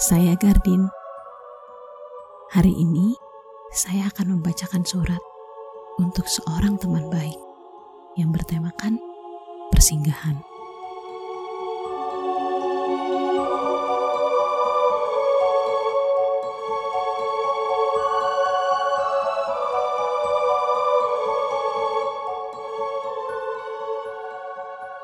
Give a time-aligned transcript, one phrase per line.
[0.00, 0.88] Saya Gardin.
[2.48, 3.12] Hari ini
[3.76, 5.20] saya akan membacakan surat
[6.00, 7.36] untuk seorang teman baik
[8.16, 8.96] yang bertemakan
[9.68, 10.40] persinggahan.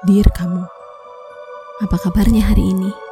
[0.09, 0.65] Dear kamu,
[1.85, 3.06] apa kabarnya hari ini?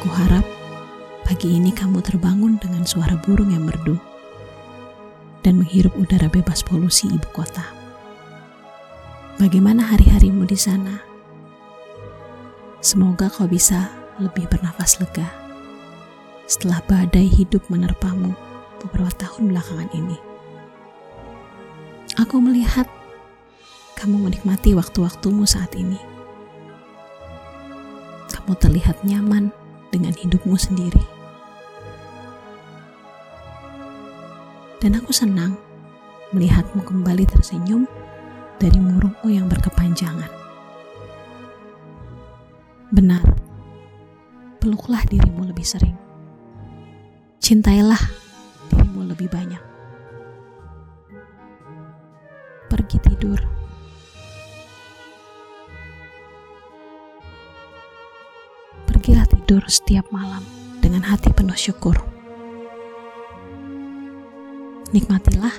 [0.00, 0.48] Aku harap
[1.28, 4.00] pagi ini kamu terbangun dengan suara burung yang merdu
[5.44, 7.60] dan menghirup udara bebas polusi ibu kota.
[9.36, 11.04] Bagaimana hari-harimu di sana?
[12.80, 15.28] Semoga kau bisa lebih bernafas lega
[16.48, 18.32] setelah badai hidup menerpamu
[18.80, 20.16] beberapa tahun belakangan ini.
[22.16, 22.88] Aku melihat
[24.00, 26.00] kamu menikmati waktu-waktumu saat ini.
[28.32, 29.59] Kamu terlihat nyaman
[29.90, 31.02] dengan hidupmu sendiri.
[34.80, 35.60] Dan aku senang
[36.32, 37.84] melihatmu kembali tersenyum
[38.56, 40.30] dari murungmu yang berkepanjangan.
[42.90, 43.22] Benar,
[44.56, 45.94] peluklah dirimu lebih sering.
[47.42, 48.00] Cintailah
[48.72, 49.62] dirimu lebih banyak.
[52.70, 53.40] Pergi tidur.
[58.86, 60.46] Pergilah tidur setiap malam
[60.78, 61.98] dengan hati penuh syukur.
[64.94, 65.54] Nikmatilah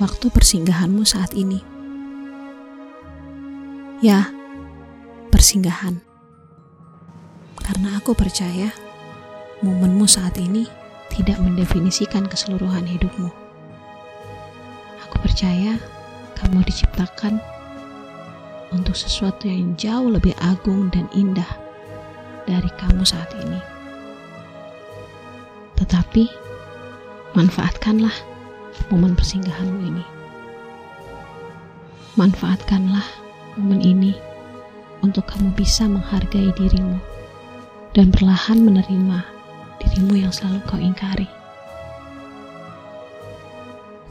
[0.00, 1.60] waktu persinggahanmu saat ini.
[4.00, 4.32] Ya,
[5.28, 6.00] persinggahan.
[7.60, 8.72] Karena aku percaya
[9.60, 10.66] momenmu saat ini
[11.12, 13.30] tidak mendefinisikan keseluruhan hidupmu.
[15.06, 15.76] Aku percaya
[16.40, 17.38] kamu diciptakan
[18.72, 21.71] untuk sesuatu yang jauh lebih agung dan indah
[22.46, 23.60] dari kamu saat ini.
[25.78, 26.24] Tetapi,
[27.34, 28.14] manfaatkanlah
[28.92, 30.04] momen persinggahanmu ini.
[32.20, 33.04] Manfaatkanlah
[33.56, 34.12] momen ini
[35.02, 37.00] untuk kamu bisa menghargai dirimu
[37.92, 39.18] dan perlahan menerima
[39.82, 41.28] dirimu yang selalu kau ingkari.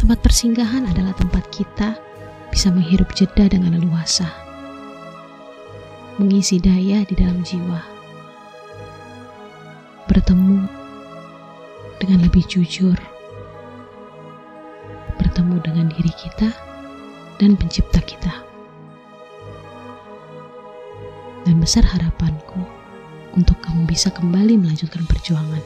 [0.02, 1.94] Tempat persinggahan adalah tempat kita
[2.50, 4.28] bisa menghirup jeda dengan leluasa,
[6.20, 7.80] mengisi daya di dalam jiwa,
[10.32, 10.64] bertemu
[12.00, 12.96] dengan lebih jujur,
[15.20, 16.56] bertemu dengan diri kita
[17.36, 18.32] dan pencipta kita.
[21.44, 22.64] Dan besar harapanku
[23.36, 25.60] untuk kamu bisa kembali melanjutkan perjuangan.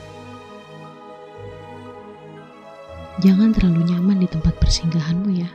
[3.22, 5.50] Jangan terlalu nyaman di tempat persinggahanmu ya.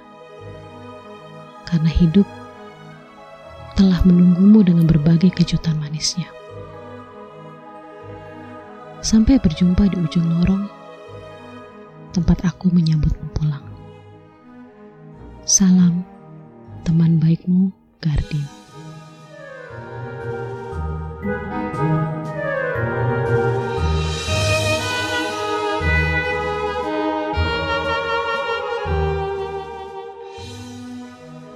[1.67, 2.31] Karena hidup
[3.75, 6.31] telah menunggumu dengan berbagai kejutan manisnya.
[9.01, 10.69] Sampai berjumpa di ujung lorong
[12.13, 13.65] tempat aku menyambutmu pulang.
[15.49, 16.05] Salam
[16.85, 17.73] teman baikmu,
[18.05, 18.45] Gardin.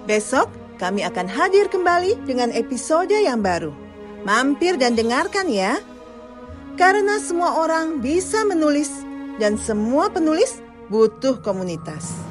[0.09, 0.49] Besok
[0.81, 3.73] kami akan hadir kembali dengan episode yang baru.
[4.25, 5.77] Mampir dan dengarkan ya.
[6.75, 8.91] Karena semua orang bisa menulis
[9.39, 10.59] dan semua penulis
[10.91, 12.24] butuh komunitas.